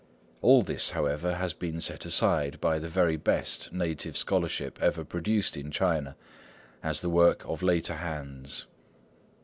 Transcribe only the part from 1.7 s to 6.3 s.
set aside by the best native scholarship ever produced in China,